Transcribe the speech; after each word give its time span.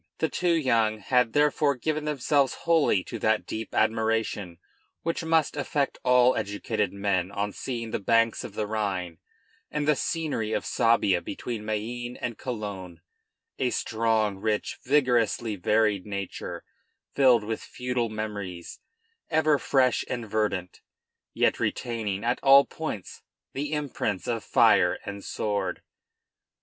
The 0.17 0.29
two 0.29 0.53
young 0.53 0.97
had 0.97 1.33
therefore 1.33 1.75
given 1.75 2.05
themselves 2.05 2.55
wholly 2.65 3.03
to 3.03 3.19
that 3.19 3.45
deep 3.45 3.75
admiration 3.75 4.57
which 5.03 5.23
must 5.23 5.55
affect 5.55 5.99
all 6.03 6.35
educated 6.35 6.91
men 6.91 7.29
on 7.31 7.51
seeing 7.51 7.91
the 7.91 7.99
banks 7.99 8.43
of 8.43 8.55
the 8.55 8.65
Rhine 8.65 9.19
and 9.69 9.87
the 9.87 9.95
scenery 9.95 10.53
of 10.53 10.65
Suabia 10.65 11.21
between 11.23 11.63
Mayenne 11.63 12.17
and 12.17 12.35
Cologne, 12.35 13.01
a 13.59 13.69
strong, 13.69 14.37
rich, 14.39 14.79
vigorously 14.83 15.55
varied 15.55 16.07
nature, 16.07 16.63
filled 17.13 17.43
with 17.43 17.61
feudal 17.61 18.09
memories, 18.09 18.79
ever 19.29 19.59
fresh 19.59 20.03
and 20.09 20.27
verdant, 20.27 20.81
yet 21.31 21.59
retaining 21.59 22.23
at 22.23 22.39
all 22.41 22.65
points 22.65 23.21
the 23.53 23.71
imprints 23.71 24.25
of 24.27 24.43
fire 24.43 24.97
and 25.05 25.23
sword. 25.23 25.83